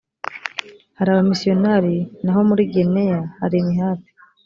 hari 0.97 1.09
abamisiyonari 1.11 1.95
naho 2.23 2.39
muri 2.49 2.61
gineya 2.73 3.19
hari 3.39 3.55
imihati 3.61 4.09